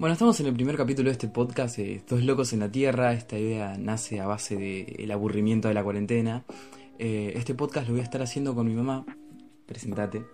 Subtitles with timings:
[0.00, 3.12] Bueno, estamos en el primer capítulo de este podcast, eh, Dos Locos en la Tierra.
[3.12, 6.42] Esta idea nace a base del aburrimiento de la cuarentena.
[6.98, 9.04] Eh, este podcast lo voy a estar haciendo con mi mamá.
[9.66, 10.24] Presentate.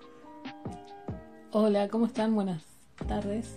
[1.50, 2.36] Hola, ¿cómo están?
[2.36, 2.62] Buenas
[3.08, 3.56] tardes.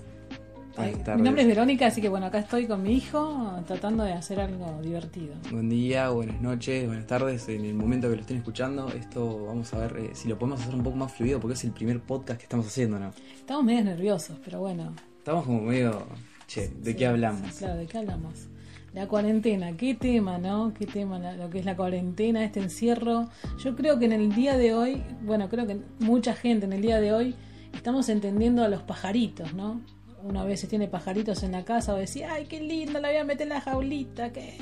[0.76, 1.18] Buenas Ay, tardes.
[1.18, 4.39] Mi nombre es Verónica, así que bueno, acá estoy con mi hijo tratando de hacer
[4.39, 5.36] algo divertido.
[5.52, 7.48] Buen día, buenas noches, buenas tardes.
[7.50, 10.60] En el momento que lo estén escuchando, esto vamos a ver eh, si lo podemos
[10.62, 13.12] hacer un poco más fluido porque es el primer podcast que estamos haciendo, ¿no?
[13.38, 14.91] Estamos medio nerviosos, pero bueno.
[15.30, 16.07] Estamos como medio...
[16.48, 17.54] Che, ¿de Sí, qué hablamos?
[17.54, 18.48] Claro, ¿de qué hablamos?
[18.95, 20.73] La cuarentena, qué tema, ¿no?
[20.73, 23.30] Qué tema lo que es la cuarentena, este encierro.
[23.63, 26.81] Yo creo que en el día de hoy, bueno, creo que mucha gente en el
[26.81, 27.35] día de hoy
[27.76, 29.81] estamos entendiendo a los pajaritos, ¿no?
[30.23, 33.18] Uno a veces tiene pajaritos en la casa o decía, ay, qué lindo, la voy
[33.18, 34.57] a meter en la jaulita, que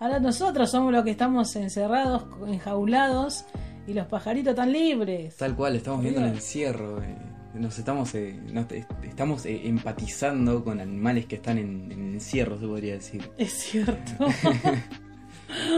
[0.00, 3.44] Ahora nosotros somos los que estamos encerrados, enjaulados,
[3.86, 5.36] y los pajaritos tan libres.
[5.36, 7.00] Tal cual, estamos viendo el encierro.
[7.04, 8.66] eh, nos estamos, eh, nos-
[9.02, 13.30] estamos eh, empatizando con animales que están en, en encierro, se podría decir.
[13.38, 14.12] Es cierto.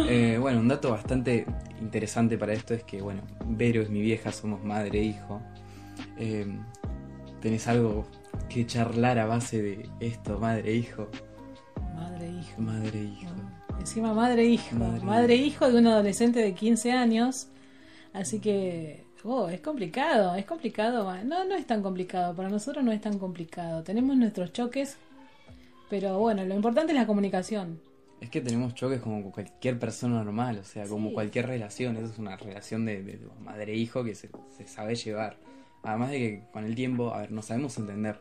[0.09, 1.47] Eh, bueno, un dato bastante
[1.81, 5.41] interesante para esto es que, bueno, Vero es mi vieja, somos madre e hijo.
[7.41, 8.05] ¿Tenés algo
[8.49, 11.09] que charlar a base de esto, madre e hijo?
[11.95, 12.61] Madre e hijo.
[12.61, 13.31] Madre e hijo.
[13.79, 14.77] Encima madre e hijo.
[14.77, 17.49] Madre Madre, e e hijo de un adolescente de 15 años.
[18.13, 21.13] Así que, oh, es complicado, es complicado.
[21.25, 22.35] No, no es tan complicado.
[22.35, 23.83] Para nosotros no es tan complicado.
[23.83, 24.97] Tenemos nuestros choques,
[25.89, 27.81] pero bueno, lo importante es la comunicación.
[28.21, 31.15] Es que tenemos choques como cualquier persona normal, o sea, como Sí.
[31.15, 31.97] cualquier relación.
[31.97, 35.39] Eso es una relación de, de madre e hijo que se, se sabe llevar.
[35.83, 38.19] Además de que con el tiempo, a ver, nos sabemos entender.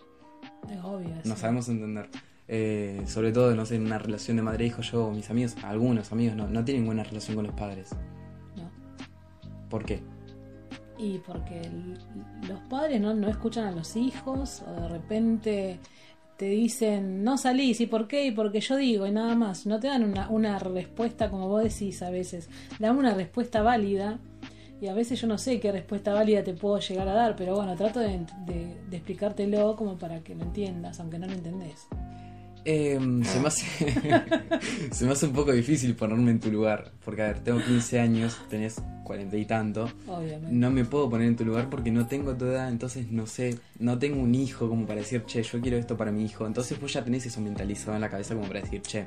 [0.70, 1.10] Es obvio.
[1.26, 1.42] Nos sí.
[1.42, 2.10] sabemos entender.
[2.48, 5.56] Eh, sobre todo, no sé, en una relación de madre e hijo, yo, mis amigos,
[5.64, 7.90] algunos amigos, no, no tienen buena relación con los padres.
[8.56, 8.72] No.
[9.70, 10.02] ¿Por qué?
[11.00, 11.62] Y porque
[12.48, 15.80] los padres no, no escuchan a los hijos o de repente
[16.38, 19.66] te dicen no salís y por qué y porque yo digo y nada más.
[19.66, 22.50] No te dan una, una respuesta como vos decís a veces.
[22.80, 24.20] Dan una respuesta válida
[24.82, 27.56] y a veces yo no sé qué respuesta válida te puedo llegar a dar, pero
[27.56, 31.88] bueno, trato de, de- de explicártelo como para que lo entiendas, aunque no lo entendés.
[32.66, 33.66] Eh, se, me hace,
[34.92, 36.92] se me hace un poco difícil ponerme en tu lugar.
[37.04, 39.90] Porque, a ver, tengo 15 años, tenés 40 y tanto.
[40.08, 40.48] Obviamente.
[40.52, 43.58] No me puedo poner en tu lugar porque no tengo tu edad, entonces no sé,
[43.80, 46.46] no tengo un hijo como para decir, che, yo quiero esto para mi hijo.
[46.46, 49.06] Entonces vos ya tenés eso mentalizado en la cabeza como para decir, che,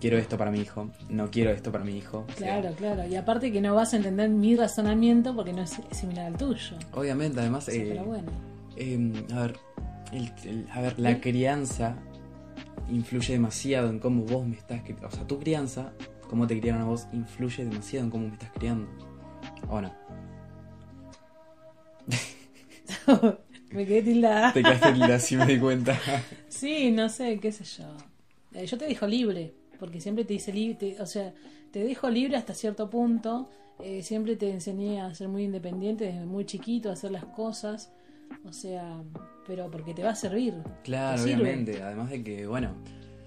[0.00, 2.24] quiero esto para mi hijo, no quiero esto para mi hijo.
[2.28, 3.06] O sea, Claro, claro.
[3.08, 6.76] Y aparte que no vas a entender mi razonamiento porque no es similar al tuyo.
[6.92, 8.30] Obviamente, además, Sí, eh, pero bueno.
[8.76, 9.56] eh, a ver,
[10.12, 11.96] el- el- a ver, la crianza
[12.90, 15.08] influye demasiado en cómo vos me estás criando.
[15.08, 15.92] O sea, tu crianza,
[16.28, 18.88] cómo te criaron a vos, influye demasiado en cómo me estás criando.
[19.68, 19.92] ¿O no?
[23.72, 24.52] Me quedé tildada.
[24.52, 25.98] Te quedaste linda, si me di cuenta.
[26.48, 27.84] Sí, no sé, qué sé yo.
[28.52, 31.32] Eh, yo te dejo libre, porque siempre te dice libre, o sea,
[31.72, 33.48] te dejo libre hasta cierto punto.
[33.80, 37.90] Eh, siempre te enseñé a ser muy independiente desde muy chiquito, a hacer las cosas.
[38.44, 39.02] O sea,
[39.46, 40.54] pero porque te va a servir.
[40.84, 41.42] Claro, sirve.
[41.42, 41.82] obviamente.
[41.82, 42.74] Además de que, bueno,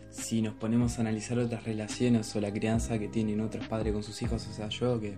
[0.09, 4.03] si nos ponemos a analizar otras relaciones o la crianza que tienen otros padres con
[4.03, 5.17] sus hijos, o sea, yo que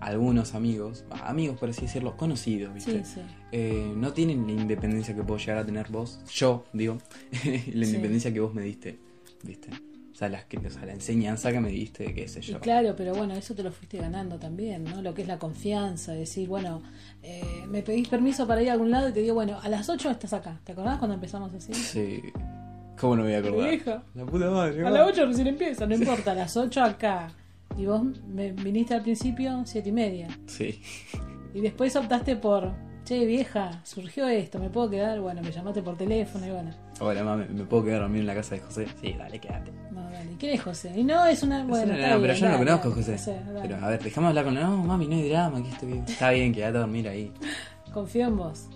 [0.00, 3.04] algunos amigos, amigos por así decirlo, conocidos, ¿viste?
[3.04, 3.20] Sí, sí.
[3.52, 6.98] Eh, no tienen la independencia que puedo llegar a tener vos, yo digo,
[7.32, 7.70] la Sí.
[7.72, 8.98] independencia que vos me diste,
[9.44, 9.70] ¿viste?
[10.16, 12.58] O sea, las que, o sea, la enseñanza que me diste, qué sé Y yo.
[12.58, 15.02] claro, pero bueno, eso te lo fuiste ganando también, ¿no?
[15.02, 16.80] Lo que es la confianza, decir, bueno,
[17.22, 19.90] eh, me pedís permiso para ir a algún lado y te digo, bueno, a las
[19.90, 20.58] 8 estás acá.
[20.64, 21.74] ¿Te acordás cuando empezamos así?
[21.74, 22.22] Sí.
[22.98, 23.68] ¿Cómo no me voy a acordar?
[23.68, 24.02] Vieja.
[24.14, 24.86] La puta madre.
[24.86, 27.28] A las 8 recién empieza, no importa, a las 8 acá.
[27.76, 30.28] Y vos me viniste al principio siete y media.
[30.46, 30.80] Sí.
[31.52, 32.72] Y después optaste por,
[33.06, 35.20] che vieja, surgió esto, ¿me puedo quedar?
[35.20, 36.70] Bueno, me llamaste por teléfono y bueno.
[36.98, 38.86] Hola, mamá, ¿me puedo quedar a dormir en la casa de José?
[39.00, 39.70] Sí, dale, quédate.
[39.92, 40.36] No, dale.
[40.38, 40.92] ¿Quién es José?
[40.96, 41.64] Y no, es una.
[41.64, 43.12] Bueno, no, no, pero bien, yo no lo conozco, José.
[43.12, 43.60] no sé, dale.
[43.62, 45.98] Pero a ver, dejame hablar con No, mami, no hay drama, que esto que.
[46.00, 47.32] Está bien, quédate a dormir ahí.
[47.94, 48.68] Confío en vos.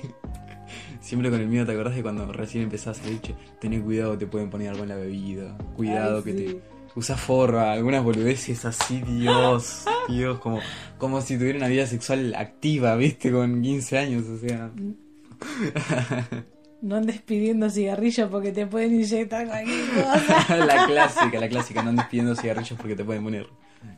[1.00, 3.02] Siempre con el mío, ¿te acordás de cuando recién empezás a
[3.60, 5.58] tené cuidado, te pueden poner algo en la bebida.
[5.76, 6.44] Cuidado Ay, que sí.
[6.46, 6.81] te.
[6.94, 9.84] Usa forra, algunas boludeces así, Dios.
[10.08, 10.60] Dios, como,
[10.98, 13.30] como si tuviera una vida sexual activa, ¿viste?
[13.32, 14.70] Con 15 años, o sea.
[16.82, 20.56] No andes pidiendo cigarrillos porque te pueden inyectar cualquier cosa.
[20.66, 23.46] la clásica, la clásica, no andes pidiendo cigarrillos porque te pueden poner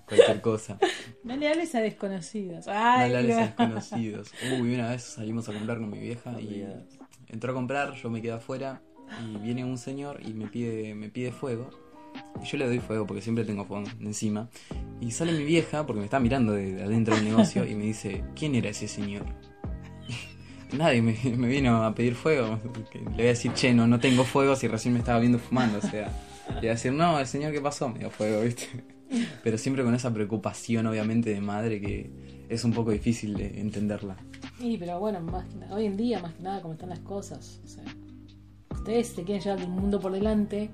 [0.07, 0.79] cualquier cosa.
[1.23, 2.67] No le hables a desconocidos.
[2.67, 3.47] No Ay, hablarles a no.
[3.47, 4.33] desconocidos.
[4.61, 6.63] Uy, una vez salimos a comprar con mi vieja y
[7.29, 8.83] entró a comprar, yo me quedé afuera
[9.27, 11.71] y viene un señor y me pide, me pide fuego.
[12.43, 14.49] Y yo le doy fuego porque siempre tengo fuego encima.
[15.01, 17.85] Y sale mi vieja porque me está mirando de, de adentro del negocio y me
[17.85, 19.25] dice, ¿quién era ese señor?
[20.77, 21.13] nadie me,
[21.49, 22.59] vino a pedir fuego.
[22.91, 25.39] Que Le voy a decir, che, no, no tengo fuego si recién me estaba viendo
[25.39, 25.79] fumando.
[25.79, 26.13] O sea,
[26.49, 27.89] le voy a decir, no, el señor, ¿qué pasó?
[27.89, 28.69] Me dio fuego, ¿viste?
[29.43, 32.11] Pero siempre con esa preocupación, obviamente, de madre que
[32.49, 34.17] es un poco difícil de entenderla.
[34.61, 37.61] Y pero bueno, más que hoy en día, más que nada, como están las cosas.
[38.71, 40.71] Ustedes se quieren llevar el mundo por delante,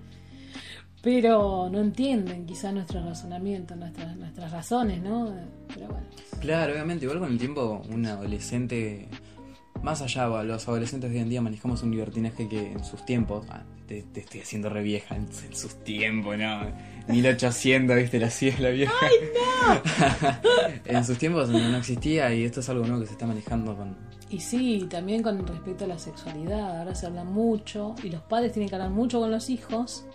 [1.02, 5.34] pero no entienden quizás nuestro razonamiento, nuestras, nuestras razones, ¿no?
[5.68, 6.06] Pero bueno.
[6.40, 9.08] Claro, obviamente, igual con el tiempo, un adolescente,
[9.82, 13.04] más allá, va, los adolescentes de hoy en día manejamos un libertinaje que en sus
[13.06, 16.60] tiempos, ah, te, te estoy haciendo re vieja, en, en sus tiempos, ¿no?
[17.08, 18.30] 1800, viste, la
[18.60, 18.92] la vieja.
[20.84, 23.76] en sus tiempos no, no existía y esto es algo nuevo que se está manejando
[23.76, 23.96] con...
[24.28, 28.52] Y sí, también con respecto a la sexualidad, ahora se habla mucho y los padres
[28.52, 30.06] tienen que hablar mucho con los hijos.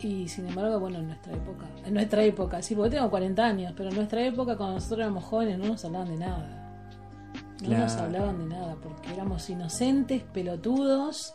[0.00, 3.72] Y sin embargo, bueno, en nuestra época, en nuestra época, sí, porque tengo 40 años,
[3.76, 6.64] pero en nuestra época, cuando nosotros éramos jóvenes, no nos hablaban de nada.
[7.62, 11.34] No nos hablaban de nada, porque éramos inocentes, pelotudos,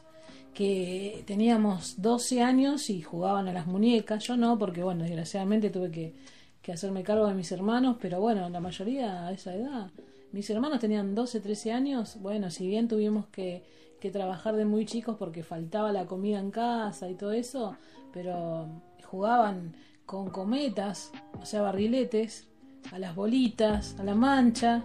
[0.53, 4.23] que teníamos 12 años y jugaban a las muñecas.
[4.23, 6.13] Yo no, porque bueno, desgraciadamente tuve que,
[6.61, 9.91] que hacerme cargo de mis hermanos, pero bueno, la mayoría a esa edad.
[10.31, 12.17] Mis hermanos tenían 12, 13 años.
[12.21, 13.63] Bueno, si bien tuvimos que,
[13.99, 17.75] que trabajar de muy chicos porque faltaba la comida en casa y todo eso,
[18.13, 18.67] pero
[19.05, 19.75] jugaban
[20.05, 21.11] con cometas,
[21.41, 22.47] o sea, barriletes,
[22.91, 24.83] a las bolitas, a la mancha.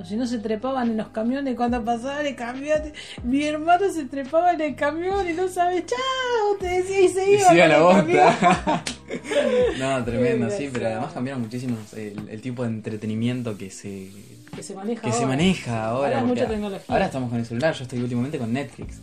[0.00, 2.80] O si no se trepaban en los camiones cuando pasaban el camión.
[3.24, 7.30] Mi hermano se trepaba en el camión y no sabe, chao, te decía y se
[7.30, 7.50] Y iba.
[7.50, 8.84] siga con la bosta.
[9.78, 14.10] no, tremendo, sí, pero además cambiaron muchísimo el, el tipo de entretenimiento que se,
[14.54, 15.28] Que se maneja que se ahora.
[15.28, 15.96] maneja ahora.
[16.06, 16.84] Ahora es porque mucha tecnología.
[16.88, 18.98] Ahora estamos con el celular, yo estoy últimamente con Netflix.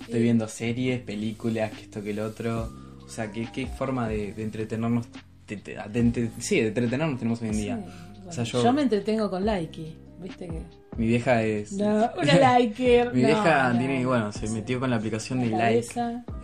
[0.00, 2.70] Estoy viendo series, películas, que esto, que el otro.
[3.10, 5.04] O sea, ¿qué, qué forma de, de entretenernos,
[5.48, 7.76] de- de- sí, de entretenernos tenemos hoy en día?
[7.76, 10.62] Sí, O sea, bueno, yo- me entretengo con Likey, ¿viste que?
[10.96, 11.72] Mi vieja es...
[11.72, 13.12] No, una liker.
[13.12, 13.78] Mi no, vieja no.
[13.80, 15.88] tiene, bueno, se metió con la aplicación de Like.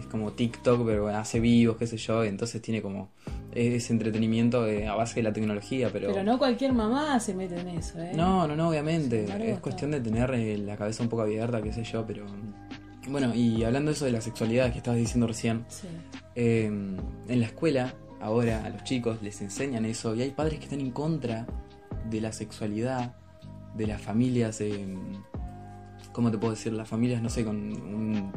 [0.00, 3.10] Es como TikTok, pero bueno, hace vivos, qué sé yo, y entonces tiene como
[3.54, 6.08] ese entretenimiento a base de la tecnología, pero...
[6.08, 8.10] Pero no cualquier mamá se mete en eso, ¿eh?
[8.16, 9.24] No, no, no, obviamente.
[9.52, 12.26] Es cuestión de tener eh, la cabeza un poco abierta, qué sé yo, pero...
[13.08, 15.86] Bueno, y hablando de eso de la sexualidad que estabas diciendo recién, Sí.
[16.34, 20.64] eh, en la escuela, ahora a los chicos les enseñan eso, y hay padres que
[20.64, 21.46] están en contra
[22.10, 23.14] de la sexualidad,
[23.76, 24.96] de las familias, eh,
[26.12, 26.72] ¿cómo te puedo decir?
[26.72, 28.32] Las familias, no sé, con un...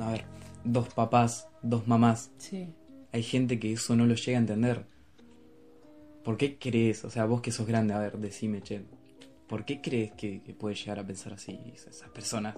[0.00, 0.24] A ver,
[0.64, 2.68] dos papás, dos mamás, Sí.
[3.12, 4.86] hay gente que eso no lo llega a entender.
[6.24, 7.04] ¿Por qué crees?
[7.04, 8.82] O sea, vos que sos grande, a ver, decime, che.
[9.48, 12.56] ¿Por qué crees que, que puede llegar a pensar así esas personas?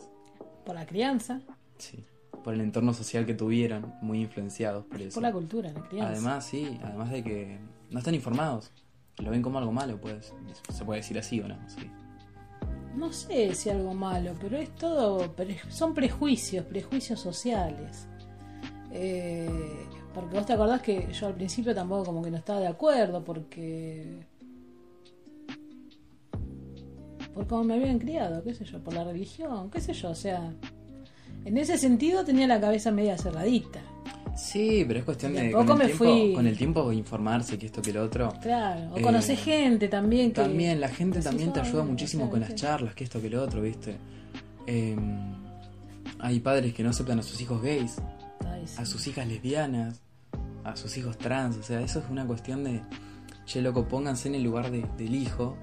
[0.64, 1.40] Por la crianza,
[1.78, 2.04] Sí.
[2.42, 5.14] Por el entorno social que tuvieron, muy influenciados por eso.
[5.14, 6.12] por la cultura, la crianza.
[6.12, 7.58] Además, sí, además de que
[7.90, 8.70] no están informados.
[9.18, 10.34] Lo ven como algo malo, pues.
[10.70, 11.90] Se puede decir así o no, sí.
[12.96, 15.34] No sé si algo malo, pero es todo.
[15.68, 18.06] son prejuicios, prejuicios sociales.
[18.90, 22.68] Eh, porque vos te acordás que yo al principio tampoco como que no estaba de
[22.68, 24.20] acuerdo, porque.
[27.34, 30.14] Por cómo me habían criado, qué sé yo, por la religión, qué sé yo, o
[30.14, 30.52] sea.
[31.44, 33.80] En ese sentido tenía la cabeza media cerradita.
[34.36, 37.66] Sí, pero es cuestión De con el, me tiempo, fui- con el tiempo informarse que
[37.66, 38.32] esto que lo otro.
[38.42, 38.92] Claro.
[38.94, 40.40] O Eh, conocer gente también que.
[40.42, 43.42] También, la gente también te ayuda "Ay, muchísimo con las charlas, que esto, que lo
[43.42, 43.96] otro, ¿viste?
[44.66, 44.96] Eh,
[46.18, 47.96] hay padres que no aceptan a sus hijos gays,
[48.46, 48.76] Ay, sí.
[48.78, 50.00] a sus hijas lesbianas,
[50.64, 52.80] a sus hijos trans, o sea, eso es una cuestión de,
[53.44, 55.56] che, loco, pónganse en el lugar de- del hijo.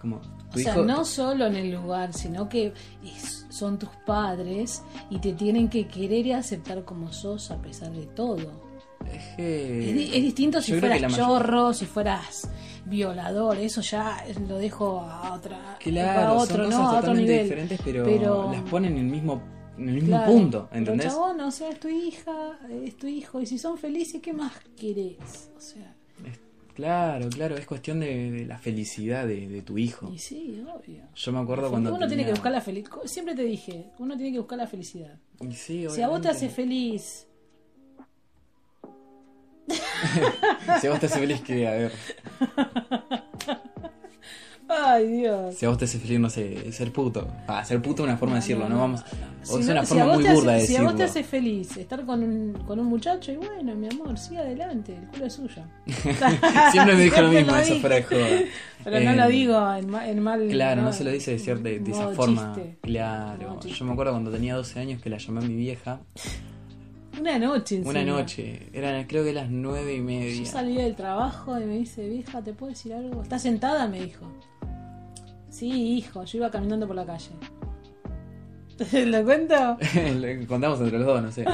[0.00, 0.16] Como,
[0.52, 0.82] O sea, hijo...
[0.84, 2.72] no solo en el lugar, sino que
[3.04, 7.92] es- son tus padres y te tienen que querer y aceptar como sos a pesar
[7.92, 8.68] de todo.
[9.12, 12.48] Es, que- es, di- es distinto si yo fueras mayor- chorro, si fueras
[12.86, 16.84] violador, eso ya lo dejo a otra, Claro, a otro, son cosas ¿no?
[16.86, 17.44] a otro totalmente nivel.
[17.44, 19.42] diferentes, pero, Pero- las ponen en el mismo,
[19.76, 21.06] en el mismo Claro, punto, pero ¿entendés?
[21.12, 24.52] chabón, o sea, es tu hija, es tu hijo, y si son felices, ¿qué más
[24.78, 25.50] querés?
[25.56, 25.94] O sea,
[26.80, 30.10] claro, claro, es cuestión de, de la felicidad de, de tu hijo.
[30.12, 31.02] y sí, obvio.
[31.14, 32.96] Yo me acuerdo cuando uno tiene que buscar la felicidad.
[33.04, 35.18] Siempre te dije, uno tiene que buscar la felicidad.
[35.40, 36.28] Y sí, Si a vos te obviamente.
[36.30, 37.26] hace feliz
[40.80, 41.92] Si a vos te hace feliz que, a ver,
[44.72, 45.54] Ay, Dios.
[45.56, 47.26] si a vos te hace feliz, no sé, ser puto.
[47.48, 49.02] Ah, ser puto es una forma de decirlo, no, vamos.
[49.42, 50.84] Si O es no- una si forma muy hace- burda de Si a decirlo.
[50.90, 54.38] vos te hace feliz estar con un, con un muchacho, y bueno, mi amor, sigue
[54.38, 55.62] adelante, el culo es suyo.
[56.72, 58.26] Siempre me dijo lo mismo, lo eso fuera de joda.
[58.84, 60.46] Pero no Eh, lo digo en, ma- en mal.
[60.48, 62.56] Claro, no se lo dice de, cier- de, de esa forma.
[62.82, 63.58] Claro.
[63.60, 63.78] Chiste.
[63.78, 66.00] Yo me acuerdo cuando tenía 12 años que la llamé a mi vieja.
[67.20, 67.90] Una noche, encima.
[67.90, 68.68] Una noche.
[68.72, 70.46] Eran creo que las nueve y Yo media.
[70.46, 73.22] salí del trabajo y me dice, vieja, ¿te puedo decir algo?
[73.22, 73.86] ¿Estás sentada?
[73.88, 74.24] Me dijo.
[75.50, 77.30] Sí, hijo, yo iba caminando por la calle.
[79.06, 79.76] ¿Lo cuento?
[79.94, 81.44] Le contamos entre los dos, no sé.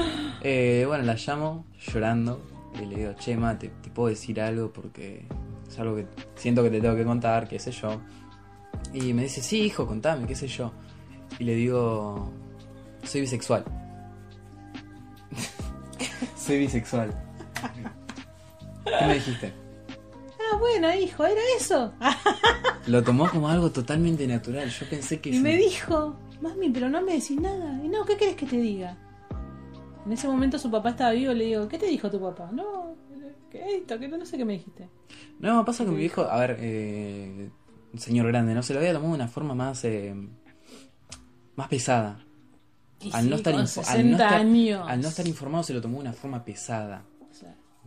[0.41, 2.41] Eh, bueno, la llamo llorando
[2.81, 5.25] y le digo, Chema, te, te puedo decir algo porque
[5.67, 7.99] es algo que siento que te tengo que contar, qué sé yo.
[8.93, 10.71] Y me dice, sí, hijo, contame, qué sé yo.
[11.39, 12.31] Y le digo,
[13.03, 13.65] soy bisexual.
[16.37, 17.11] soy bisexual.
[18.85, 19.66] ¿Qué me dijiste?
[20.51, 21.93] Ah, bueno, hijo, ¿era eso?
[22.87, 24.69] Lo tomó como algo totalmente natural.
[24.69, 25.29] Yo pensé que...
[25.29, 25.39] Y sí.
[25.39, 27.79] me dijo, mami, pero no me decís nada.
[27.83, 28.97] Y no, ¿qué querés que te diga?
[30.05, 32.49] En ese momento su papá estaba vivo y le digo, ¿qué te dijo tu papá?
[32.53, 32.95] No,
[33.51, 34.89] que esto, que no, sé qué me dijiste.
[35.39, 37.49] No, pasa que mi viejo, a ver, eh,
[37.97, 38.63] señor grande, ¿no?
[38.63, 39.83] Se lo había tomado de una forma más...
[39.83, 40.15] eh,
[41.57, 42.23] más pesada.
[43.01, 44.33] Y Al sí, no, estar con info- 60 al, no estar,
[44.89, 47.03] al no estar informado se lo tomó de una forma pesada,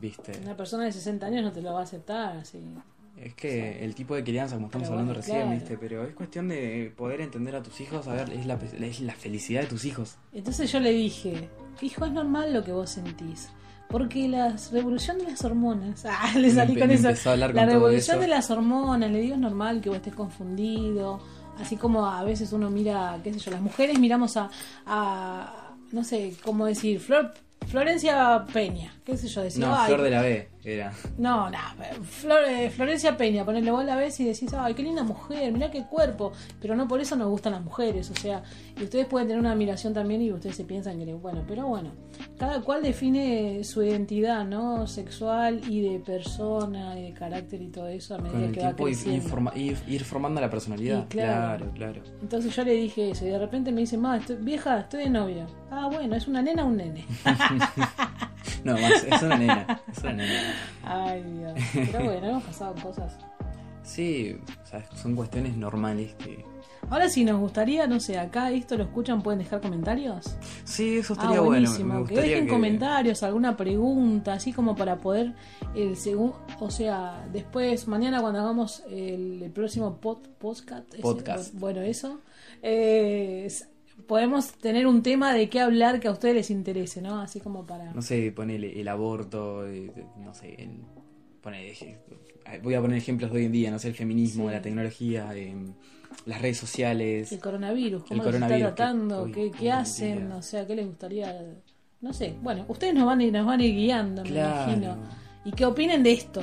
[0.00, 0.32] ¿viste?
[0.42, 2.58] una persona de 60 años no te lo va a aceptar así.
[3.16, 5.58] Es que el tipo de crianza, como estamos Pero hablando bueno, recién, claro.
[5.58, 5.76] ¿viste?
[5.78, 9.12] Pero es cuestión de poder entender a tus hijos, a ver, es la, es la
[9.12, 10.16] felicidad de tus hijos.
[10.32, 11.50] Entonces yo le dije,
[11.82, 13.50] hijo, es normal lo que vos sentís.
[13.88, 16.04] Porque la revolución de las hormonas.
[16.08, 17.36] Ah, le salí Me con eso.
[17.36, 18.20] La revolución eso.
[18.22, 21.20] de las hormonas, le digo, es normal que vos estés confundido.
[21.58, 24.48] Así como a veces uno mira, qué sé yo, las mujeres miramos a,
[24.86, 27.34] a no sé, cómo decir, Flor,
[27.70, 30.92] Florencia Peña, qué sé yo, decir, No, "Ay, Flor de la B era.
[31.18, 31.58] no, no,
[32.02, 35.70] Flor- eh, Florencia Peña, ponele vos la ves y decís, ay, qué linda mujer, mirá
[35.70, 38.42] qué cuerpo, pero no por eso nos gustan las mujeres, o sea,
[38.78, 41.92] y ustedes pueden tener una admiración también y ustedes se piensan que, bueno, pero bueno,
[42.38, 44.86] cada cual define su identidad, ¿no?
[44.86, 48.60] Sexual y de persona y de carácter y todo eso a medida Con el que
[48.60, 49.24] va tiempo ir, creciendo.
[49.24, 51.06] ir forma- ir- ir formando la personalidad.
[51.08, 52.02] Claro, claro.
[52.20, 55.10] Entonces yo le dije eso y de repente me dice, ma, estoy, vieja, estoy de
[55.10, 55.46] novia.
[55.70, 57.04] Ah, bueno, ¿es una nena o un nene?
[58.64, 59.80] No, más, es una nena.
[59.90, 60.54] Es una nena.
[60.84, 61.52] Ay, Dios.
[61.92, 63.16] Pero bueno, hemos pasado cosas.
[63.82, 66.44] Sí, o sea, son cuestiones normales que.
[66.88, 70.36] Ahora si nos gustaría, no sé, acá esto lo escuchan, pueden dejar comentarios.
[70.64, 71.50] Sí, eso Ah, estaría bueno.
[71.68, 72.00] buenísimo.
[72.00, 75.34] Me que dejen que- comentarios, alguna pregunta, así como para poder
[75.74, 81.54] el segundo, o sea, después mañana cuando hagamos el, el próximo pod- podcast, Podcast.
[81.54, 82.20] bueno eso,
[82.62, 83.48] eh,
[84.06, 87.20] podemos tener un tema de qué hablar que a ustedes les interese, ¿no?
[87.20, 87.92] Así como para.
[87.92, 90.80] No sé, ponele el aborto, eh, no sé, el-
[91.42, 91.98] ponele-
[92.62, 94.54] voy a poner ejemplos de hoy en día, no sé, el feminismo, Sí.
[94.54, 95.54] la tecnología, eh,
[96.26, 97.30] las redes sociales.
[97.32, 100.74] El coronavirus, cómo El está coronavirus, que tratando, qué, qué en hacen, o sea, qué
[100.74, 101.54] les gustaría,
[102.00, 102.34] no sé.
[102.42, 104.96] Bueno, ustedes nos van a ir, nos van a ir guiando, me imagino.
[105.44, 106.42] ¿Y qué opinen de esto?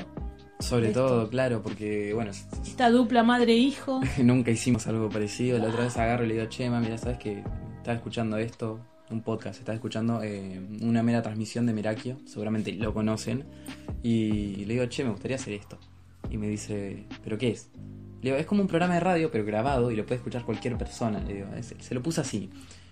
[0.59, 1.07] Sobre Esto.
[1.07, 4.01] todo, claro, porque, bueno, Esta dupla madre-hijo.
[4.23, 5.57] nunca hicimos algo parecido.
[5.59, 7.43] La otra vez agarro y le digo, Chema, mira, ¿sabes que
[7.77, 8.79] Estaba escuchando esto,
[9.11, 13.45] un podcast, estaba escuchando eh, una mera transmisión de Merakio, seguramente lo conocen.
[14.03, 15.77] Y le digo, che, me gustaría hacer esto.
[16.29, 17.69] Y me dice, ¿pero qué es?
[18.21, 20.77] Le digo, es como un programa de radio, pero grabado y lo puede escuchar cualquier
[20.77, 21.19] persona.
[21.21, 22.49] Le digo, "Es- se lo puse así.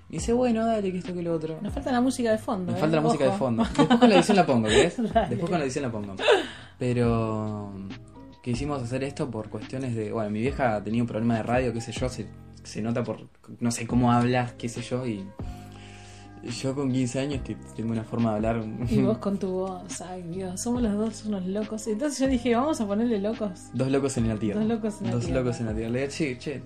[0.09, 1.57] Me dice, bueno, dale, que esto, que lo otro.
[1.61, 2.71] Nos falta la música de fondo.
[2.71, 2.81] Me ¿eh?
[2.81, 3.63] falta la música de fondo.
[3.63, 4.97] Después con la edición la pongo, ¿ves?
[5.29, 6.15] Después con la edición la pongo.
[6.77, 7.73] Pero
[8.43, 10.11] quisimos hacer esto por cuestiones de.
[10.11, 12.27] Bueno, mi vieja tenía un problema de radio, qué sé yo, se,
[12.63, 13.27] se nota por.
[13.59, 15.25] No sé cómo hablas, qué sé yo, y.
[16.61, 18.63] Yo con 15 años que tengo una forma de hablar.
[18.87, 20.01] Y vos con tu voz.
[20.01, 21.87] Ay, Dios, somos los dos unos locos.
[21.87, 23.69] Entonces yo dije, vamos a ponerle locos.
[23.73, 24.59] Dos locos en la tierra.
[24.59, 25.41] Dos locos en la Dos tierra.
[25.41, 25.89] locos en la tierra.
[25.89, 26.61] Le digo, che, che,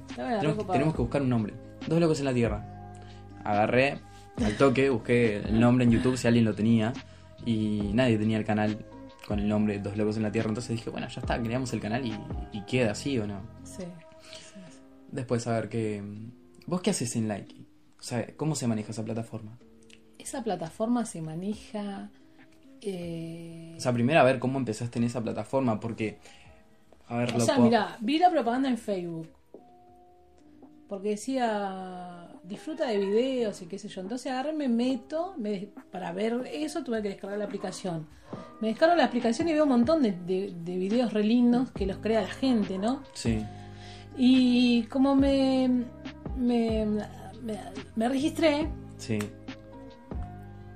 [0.70, 1.54] tenemos que buscar un nombre.
[1.88, 2.79] Dos locos en la tierra.
[3.44, 4.00] Agarré
[4.44, 6.94] al toque, busqué el nombre en YouTube si alguien lo tenía.
[7.46, 8.86] Y nadie tenía el canal
[9.28, 10.50] con el nombre Dos locos en la tierra.
[10.50, 12.14] Entonces dije, bueno, ya está, creamos el canal y,
[12.52, 13.42] y queda así o no.
[13.64, 13.84] Sí.
[14.32, 14.80] sí, sí.
[15.12, 16.04] Después, a ver, qué
[16.68, 17.66] ¿vos qué haces en Likey?
[18.00, 19.58] O sea, ¿cómo se maneja esa plataforma?
[20.18, 22.10] Esa plataforma se maneja.
[22.82, 26.18] eh, O sea, primero a ver cómo empezaste en esa plataforma, porque...
[27.08, 29.30] A ver, O sea, puedo- mira, vi la propaganda en Facebook.
[30.88, 34.02] Porque decía, disfruta de videos y qué sé yo.
[34.02, 38.08] Entonces agarré, me meto, me- para ver eso tuve que descargar la aplicación.
[38.60, 41.86] Me descargo la aplicación y veo un montón de, de- de videos re lindos que
[41.86, 43.04] los crea la gente, ¿no?
[43.14, 43.44] Sí,
[44.18, 45.86] Y como me,
[46.38, 47.56] me, me,
[47.96, 49.20] me registré, sí.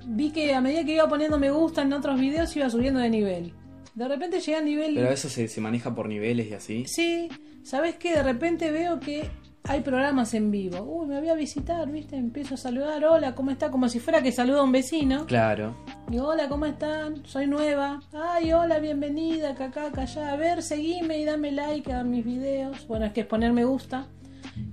[0.06, 3.10] vi que a medida que iba poniendo me gusta en otros videos iba subiendo de
[3.10, 3.52] nivel.
[3.94, 4.94] De repente llegué al nivel...
[4.94, 6.84] Pero eso se, se maneja por niveles y así.
[6.86, 7.28] Sí,
[7.62, 8.12] ¿sabes qué?
[8.14, 9.28] De repente veo que
[9.66, 10.82] hay programas en vivo.
[10.82, 12.16] Uy, me voy a visitar, ¿viste?
[12.16, 13.70] Empiezo a saludar, hola, ¿cómo está?
[13.70, 15.24] Como si fuera que saluda a un vecino.
[15.24, 15.74] Claro.
[16.08, 17.24] Digo, hola, ¿cómo están?
[17.24, 18.00] Soy nueva.
[18.12, 20.32] Ay, hola, bienvenida, acá, acá, allá.
[20.32, 22.86] A ver, seguime y dame like a mis videos.
[22.86, 24.06] Bueno, es que es poner me gusta.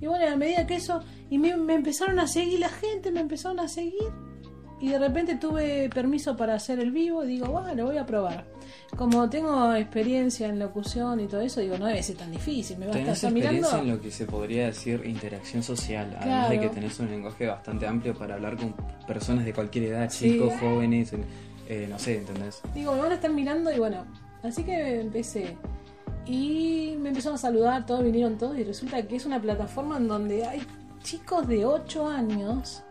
[0.00, 1.02] Y bueno, a medida que eso...
[1.30, 4.10] Y me, me empezaron a seguir la gente, me empezaron a seguir.
[4.82, 8.44] Y de repente tuve permiso para hacer el vivo, digo, bueno, lo voy a probar.
[8.96, 12.86] Como tengo experiencia en locución y todo eso, digo, no debe ser tan difícil, me
[12.88, 13.78] va a estar experiencia mirando.
[13.78, 16.74] en lo que se podría decir interacción social, además de que Claro.
[16.74, 18.74] tenés un lenguaje bastante amplio para hablar con
[19.06, 20.32] personas de cualquier edad, Sí.
[20.32, 21.12] chicos, jóvenes,
[21.68, 22.60] eh, no sé, ¿entendés?
[22.74, 24.04] Digo, me van a estar mirando y bueno,
[24.42, 25.56] así que empecé.
[26.26, 30.08] Y me empezaron a saludar, todos vinieron todos y resulta que es una plataforma en
[30.08, 30.60] donde hay
[31.02, 32.82] chicos de 8 años,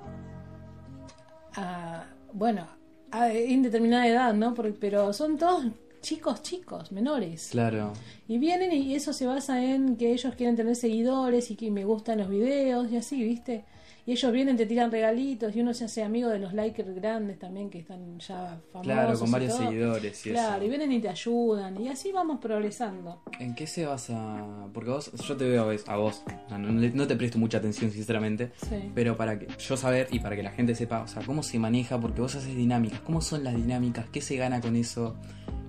[1.55, 2.67] a, bueno,
[3.11, 4.53] a indeterminada edad, ¿no?
[4.53, 5.65] Porque- pero son todos
[6.01, 7.49] chicos, chicos, menores.
[7.51, 7.93] Claro,
[8.27, 11.83] Y vienen y eso se basa en que ellos quieren tener seguidores y que me
[11.85, 13.65] gustan los videos y así, ¿viste?
[14.05, 17.37] Y ellos vienen, te tiran regalitos y uno se hace amigo de los likers grandes
[17.37, 18.81] también que están ya famosos.
[18.93, 19.67] claro, con y varios todo.
[19.69, 23.21] seguidores y Claro, y vienen y te ayudan y así vamos progresando.
[23.39, 24.43] ¿En qué se basa?
[24.73, 28.51] Porque vos, yo te veo a vos, a vos, no, te presto mucha atención sinceramente,
[28.67, 28.91] Sí.
[28.95, 31.59] pero para que yo saber y para que la gente sepa, o sea, cómo se
[31.59, 35.15] maneja, porque vos haces dinámicas, cómo son las dinámicas, qué se gana con eso,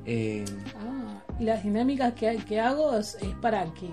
[0.06, 0.44] eh,
[0.76, 3.88] Ah, y las dinámicas que, que hago es, es para que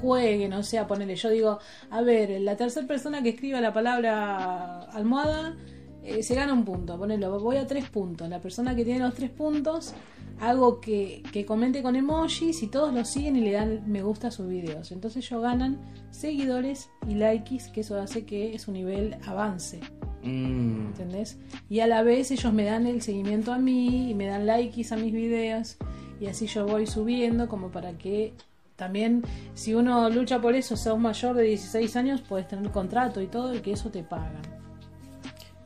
[0.00, 1.58] jueguen, o sea, ponerle, yo digo,
[1.90, 5.56] a ver, la tercera persona que escriba la palabra almohada
[6.04, 9.14] eh, se gana un punto, ponelo, voy a tres puntos, la persona que tiene los
[9.14, 9.92] tres puntos,
[10.40, 14.28] hago que, que comente con emojis y todos lo siguen y le dan me gusta
[14.28, 15.78] a sus videos, entonces ellos ganan
[16.10, 19.80] seguidores y likes, que eso hace que su nivel avance.
[20.22, 21.38] mm, ¿entendés?
[21.68, 24.94] Y a la vez ellos me dan el seguimiento a mí y me dan likes
[24.94, 25.76] a mis videos
[26.20, 28.34] y así yo voy subiendo como para que
[28.78, 33.26] también si uno lucha por eso, sos mayor de 16 años, puedes tener contrato y
[33.26, 34.40] todo y que eso te pagan.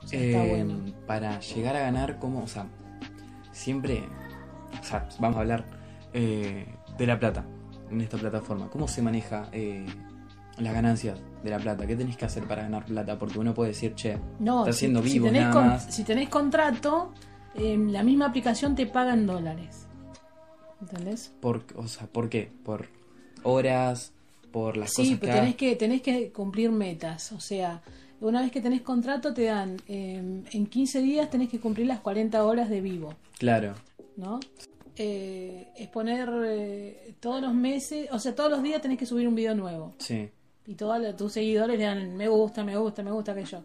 [0.03, 0.93] O sea, está Eh, bueno.
[1.07, 2.67] Para llegar a ganar, como, o sea,
[3.53, 4.03] siempre,
[4.81, 5.65] o sea, vamos a hablar
[6.15, 6.67] eh,
[6.97, 7.45] de la plata
[7.91, 8.69] en esta plataforma.
[8.71, 9.85] ¿Cómo se maneja eh,
[10.59, 11.87] las ganancias de la plata?
[11.87, 13.19] ¿Qué tenés que hacer para ganar plata?
[13.19, 15.85] Porque uno puede decir, che, No, está si- siendo si, vivo tenés nada con- más.
[15.95, 17.13] si tenés contrato,
[17.57, 19.87] eh, la misma aplicación te paga en dólares.
[20.81, 21.33] ¿Entendés?
[21.41, 22.51] Por, o sea, ¿por qué?
[22.65, 22.89] ¿Por
[23.45, 24.13] horas?
[24.51, 27.33] ¿Por las Sí, cosas pero que tenés que, tenés que cumplir metas.
[27.33, 27.81] O sea,
[28.21, 32.01] una vez que tenés contrato, te dan eh, en 15 días tenés que cumplir las
[32.01, 33.75] 40 horas de vivo, Claro,
[34.17, 34.39] ¿no?
[34.97, 39.27] Eh, es poner eh, todos los meses, o sea, todos los días tenés que subir
[39.27, 39.95] un video nuevo.
[39.99, 40.29] sí.
[40.65, 43.63] Y todos los- tus seguidores le dan me gusta, me gusta, me gusta que yo.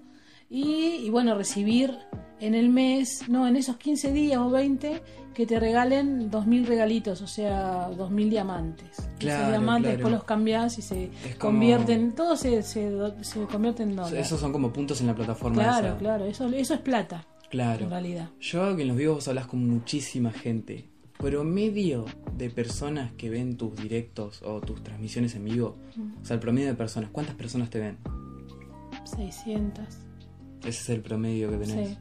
[0.49, 0.65] Y,
[1.05, 1.97] y bueno, recibir
[2.39, 5.01] en el mes, no, en esos 15 días o 20,
[5.33, 8.97] que te regalen 2.000 regalitos, o sea, 2.000 diamantes.
[9.19, 9.97] Claro, Esos diamantes claro.
[9.97, 14.25] después los cambias y se como- convierten, todo se, se, se convierte en dólares.
[14.27, 15.97] Esos son como puntos en la plataforma claro, esa.
[15.97, 17.89] claro, eso, eso es plata, en Claro.
[17.89, 18.29] realidad.
[18.39, 20.89] Yo que en los videos vos hablas con muchísima gente.
[21.17, 22.05] Promedio
[22.37, 25.75] de personas que ven tus directos o tus transmisiones en vivo.
[26.21, 27.09] O sea, el promedio de personas.
[27.11, 27.97] ¿Cuántas personas te ven?
[29.03, 29.85] 600.
[30.67, 31.89] Ese es el promedio que tenés.
[31.89, 31.97] Sí,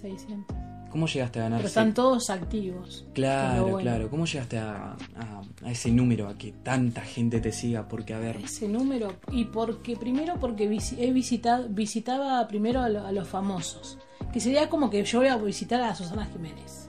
[0.00, 0.56] 600.
[0.90, 1.58] ¿Cómo llegaste a ganar?
[1.58, 3.04] Pero están todos activos.
[3.12, 3.78] Claro, bueno.
[3.78, 4.08] claro.
[4.10, 7.86] ¿Cómo llegaste a, a- a ese número, a que tanta gente te siga?
[7.88, 13.06] Porque, a ver, ese número y porque primero porque he visitado visitaba primero a, lo-
[13.06, 13.98] a los famosos
[14.32, 16.88] que sería como que yo voy a visitar a Susana Jiménez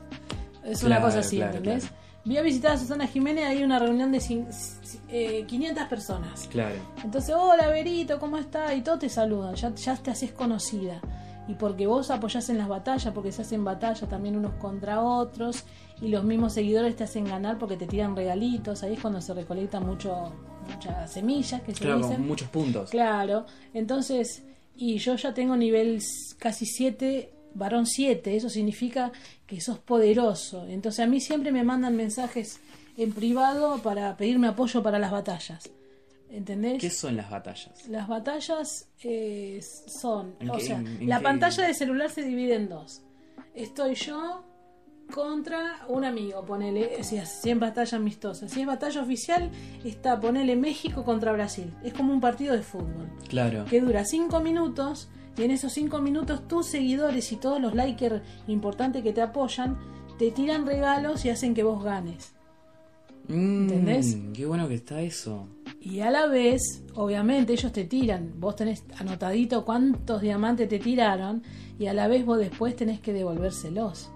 [0.65, 1.83] es una cosa así claro, ¿entendés?
[1.85, 1.95] claro.
[2.25, 4.47] voy a visitar a Susana Jiménez hay una reunión de cin-
[5.09, 6.75] eh, 500 personas claro.
[7.03, 8.73] entonces hola Berito ¿cómo está?
[8.75, 10.99] y todos te saludan ya, ya te haces conocida
[11.49, 15.63] y porque vos apoyás en las batallas porque se hacen batallas también unos contra otros
[15.99, 19.33] y los mismos seguidores te hacen ganar porque te tiran regalitos ahí es cuando se
[19.33, 20.31] recolectan mucho
[20.71, 22.91] muchas semillas que se Claro, dicen con muchos puntos.
[22.91, 24.43] Claro, entonces,
[24.75, 25.99] y yo ya tengo nivel
[26.37, 29.11] casi 7, varón 7, eso significa
[29.47, 30.67] que sos poderoso.
[30.67, 32.59] Entonces a mí siempre me mandan mensajes
[32.95, 35.71] en privado para pedirme apoyo para las batallas.
[36.29, 36.79] ¿Entendés?
[36.79, 37.87] ¿Qué son las batallas?
[37.89, 42.09] Las batallas eh, son, ¿En o qué- sea, en- en la qué- pantalla de celular
[42.11, 43.01] se divide en dos.
[43.55, 44.43] Estoy yo
[45.13, 48.47] contra un amigo, ponele, si es, batalla amistosa.
[48.47, 49.49] Si es batalla oficial,
[49.83, 51.73] está, ponele México contra Brasil.
[51.83, 53.65] Es como un partido de fútbol Claro.
[53.65, 58.21] que dura 5 minutos y en esos 5 minutos tus seguidores y todos los likers
[58.47, 59.79] importantes que te apoyan
[60.19, 62.33] te tiran regalos y hacen que vos ganes.
[63.29, 64.17] Mm, ¿Entendés?
[64.33, 65.47] Qué bueno que está eso.
[65.81, 68.33] Y a la vez, obviamente, ellos te tiran.
[68.39, 71.41] Vos tenés anotadito cuántos diamantes te tiraron
[71.79, 74.11] y a la vez vos después tenés que devolvérselos.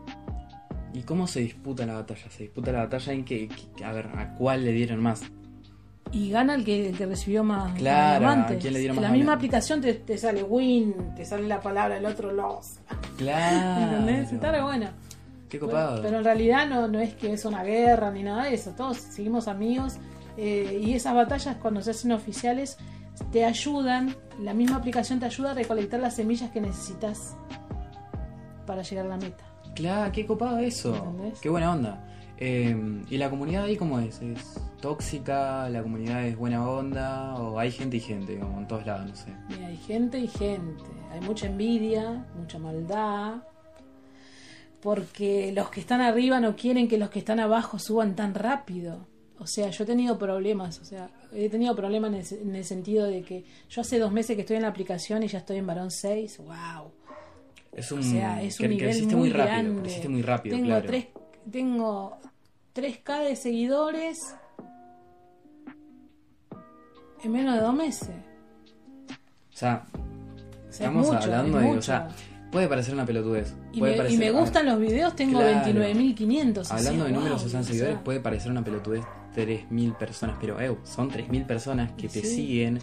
[0.93, 2.29] ¿Y cómo se disputa la batalla?
[2.29, 5.21] ¿Se disputa la batalla en que, que- a ver, a cuál le dieron más?
[6.11, 8.57] Y gana el que, el que recibió más, Claro, diamantes.
[8.57, 11.47] ¿a quién le dieron En más la misma aplicación te, te sale win, te sale
[11.47, 12.79] la palabra, el otro los.
[13.17, 13.83] Claro.
[13.95, 14.31] ¿Entendés?
[14.33, 14.87] Está re bueno.
[15.49, 16.01] Qué copado.
[16.03, 18.71] Pero en realidad no, no es que es una guerra ni nada de eso.
[18.77, 19.95] Todos seguimos amigos.
[20.37, 22.77] Eh, y esas batallas cuando se hacen oficiales
[23.31, 27.35] te ayudan, la misma aplicación te ayuda a recolectar las semillas que necesitas.
[28.65, 29.43] para llegar a la meta.
[29.75, 30.95] Claro, qué copado eso.
[30.95, 31.39] ¿Entendés?
[31.41, 32.07] Qué buena onda.
[32.37, 32.75] Eh,
[33.09, 34.21] ¿Y la comunidad ahí cómo es?
[34.21, 35.69] ¿Es tóxica?
[35.69, 37.35] ¿La comunidad es buena onda?
[37.35, 39.09] ¿O hay gente y gente, como en todos lados?
[39.09, 39.33] No sé.
[39.49, 40.83] Mira, hay gente y gente.
[41.11, 43.43] Hay mucha envidia, mucha maldad.
[44.81, 49.07] Porque los que están arriba no quieren que los que están abajo suban tan rápido.
[49.43, 50.79] O sea, yo he tenido problemas.
[50.79, 54.11] O sea, he tenido problemas en el, en el sentido de que yo hace dos
[54.11, 56.37] meses que estoy en la aplicación y ya estoy en varón 6.
[56.39, 56.91] ¡Wow!
[57.73, 59.73] Es un, O sea, es un nivel creciste muy, muy rápido.
[59.73, 60.09] grande.
[60.09, 60.87] Muy rápido, tengo claro.
[60.87, 61.07] tres,
[61.51, 62.17] tengo
[62.75, 64.35] 3K de seguidores
[67.23, 68.09] en menos de dos meses.
[68.09, 71.77] O sea, O sea, es estamos mucho, hablando es de.
[71.77, 72.07] O sea,
[72.53, 73.53] puede parecer una pelotudez.
[73.73, 75.65] y, puede me, y gustan los videos, tengo Claro.
[75.65, 76.69] 29.500.
[76.71, 79.03] o Hablando de números, wow, o seguidores, puede parecer una pelotudez
[79.35, 82.35] 3.000 personas, pero eu, son 3.000 personas que te Sí.
[82.35, 82.79] siguen,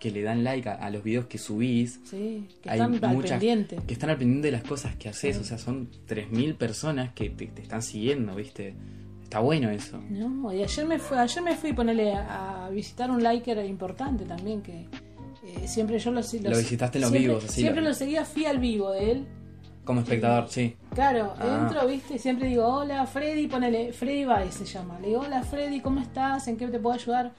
[0.00, 3.14] que le dan like a, a los videos que subís, Sí, que hay están al
[3.14, 3.78] muchas pendiente.
[3.86, 5.42] que están al pendiente de las cosas que haces, Sí.
[5.42, 8.74] o sea, son 3.000 personas que te, te están siguiendo, ¿viste?
[9.22, 9.98] Está bueno eso.
[10.10, 13.64] No, y ayer me fui, ayer me fui a ponerle a, a visitar un liker
[13.64, 14.86] importante también que
[15.42, 18.24] eh, siempre yo lo, Lo visitaste en los siempre, vivos, así, Siempre lo- lo seguía,
[18.24, 19.26] fui al vivo de él.
[19.84, 20.76] Como espectador, sí.
[20.94, 21.58] Claro, Ah.
[21.68, 24.98] entro, viste, siempre digo, hola Freddy, ponele, Freddy Baez se llama.
[25.00, 26.46] Le digo, hola Freddy, ¿cómo estás?
[26.46, 27.32] ¿En qué te puedo ayudar?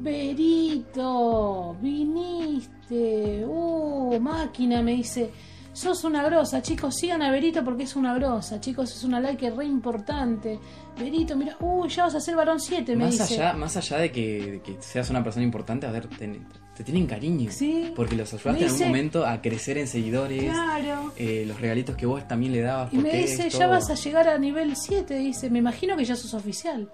[0.00, 5.30] Berito, viniste, uh, máquina, me dice,
[5.76, 9.50] sos una grosa, chicos, sigan a Berito porque es una grosa, chicos, es una like
[9.50, 10.58] re importante.
[10.98, 13.34] Berito, mira, uh, ya vas a ser varón 7, me Más dice.
[13.34, 16.40] allá, más allá de que, de que seas una persona importante, a ver, te,
[16.74, 17.50] te tienen cariño.
[17.50, 17.92] Sí.
[17.94, 20.44] Porque los ayudaste en algún momento a crecer en seguidores.
[20.44, 21.12] Claro.
[21.18, 22.92] eh, los regalitos que vos también le dabas.
[22.94, 26.16] Y me dice, ya vas a llegar a nivel 7, dice, me imagino que ya
[26.16, 26.88] sos oficial.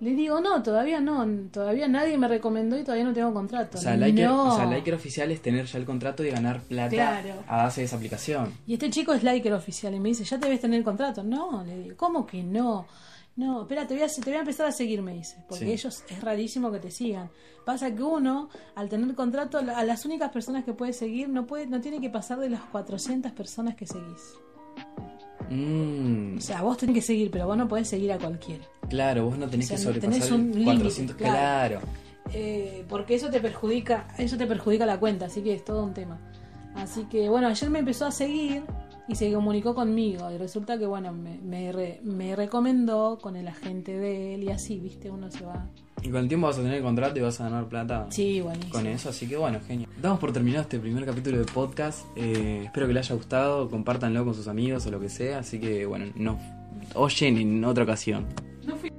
[0.00, 3.78] Le digo, no, todavía no, todavía nadie me recomendó y todavía no tengo contrato.
[3.78, 4.52] O sea, liker, no.
[4.52, 7.34] o sea, liker oficial es tener ya el contrato y ganar plata Claro.
[7.46, 8.52] a base de esa aplicación.
[8.66, 11.22] Y este chico es liker oficial y me dice, ya debes tener el contrato.
[11.22, 12.86] No, le digo, ¿cómo que no?
[13.36, 15.36] No, espera, te voy a, te voy a empezar a seguir, me dice.
[15.48, 15.72] Porque Sí.
[15.72, 17.30] ellos es rarísimo que te sigan.
[17.64, 21.66] Pasa que uno, al tener contrato, a las únicas personas que puede seguir, no puede
[21.66, 24.34] no tiene que pasar de las 400 personas que seguís.
[25.50, 28.64] Mm, O sea, vos tenés que seguir, pero vos no podés seguir a cualquiera.
[28.88, 31.16] claro, vos no tenés O sea, que no tenés sobrepasar un el límite, 400.
[31.16, 31.34] claro.
[31.80, 31.80] Claro.
[32.32, 35.92] Eh, porque eso te perjudica, eso te perjudica la cuenta, así que es todo un
[35.94, 36.18] tema.
[36.74, 38.62] Así que bueno, ayer me empezó a seguir
[39.06, 43.46] y se comunicó conmigo y resulta que bueno, me, me, re- me recomendó con el
[43.46, 45.66] agente de él y así, viste, uno se va.
[46.04, 48.40] Y con el tiempo vas a tener el contrato y vas a ganar plata Sí,
[48.42, 48.72] buenísimo.
[48.72, 49.88] con eso, así que bueno, genial.
[50.00, 52.04] Damos por terminado este primer capítulo de podcast.
[52.14, 55.38] Eh, espero que les haya gustado, compártanlo con sus amigos o lo que sea.
[55.38, 56.36] Así que bueno, nos
[56.94, 58.26] oyen en otra ocasión.
[58.66, 58.92] No fui-